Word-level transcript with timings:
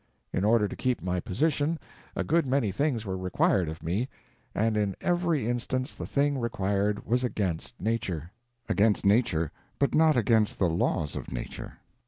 In 0.33 0.43
order 0.43 0.67
to 0.67 0.75
keep 0.75 1.03
my 1.03 1.19
position, 1.19 1.77
a 2.15 2.23
good 2.23 2.47
many 2.47 2.71
things 2.71 3.05
were 3.05 3.15
required 3.15 3.69
of 3.69 3.83
me, 3.83 4.09
and 4.55 4.75
in 4.75 4.95
every 4.99 5.47
instance 5.47 5.93
the 5.93 6.07
thing 6.07 6.39
required 6.39 7.05
was 7.05 7.23
against 7.23 7.79
nature. 7.79 8.31
Against 8.67 9.05
nature, 9.05 9.51
but 9.77 9.93
not 9.93 10.17
against 10.17 10.57
the 10.57 10.67
laws 10.71 11.15
of 11.15 11.31
nature. 11.31 11.77